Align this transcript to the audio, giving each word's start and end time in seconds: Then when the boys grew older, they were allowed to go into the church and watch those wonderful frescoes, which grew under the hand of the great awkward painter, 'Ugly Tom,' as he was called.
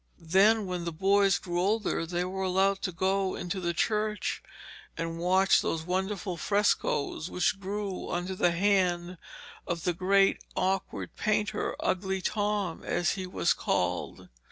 Then 0.17 0.65
when 0.65 0.85
the 0.85 0.91
boys 0.91 1.37
grew 1.37 1.61
older, 1.61 2.07
they 2.07 2.25
were 2.25 2.41
allowed 2.41 2.81
to 2.81 2.91
go 2.91 3.35
into 3.35 3.59
the 3.61 3.71
church 3.71 4.41
and 4.97 5.19
watch 5.19 5.61
those 5.61 5.83
wonderful 5.83 6.37
frescoes, 6.37 7.29
which 7.29 7.59
grew 7.59 8.09
under 8.09 8.33
the 8.33 8.49
hand 8.49 9.19
of 9.67 9.83
the 9.83 9.93
great 9.93 10.39
awkward 10.55 11.15
painter, 11.15 11.75
'Ugly 11.79 12.21
Tom,' 12.23 12.83
as 12.83 13.11
he 13.11 13.27
was 13.27 13.53
called. 13.53 14.27